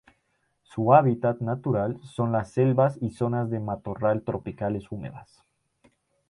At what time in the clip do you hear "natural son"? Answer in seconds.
1.41-2.31